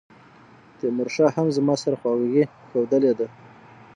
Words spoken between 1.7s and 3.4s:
سره خواخوږي ښودلې ده.